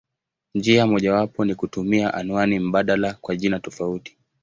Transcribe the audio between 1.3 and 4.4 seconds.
ni kutumia anwani mbadala kwa jina tofauti.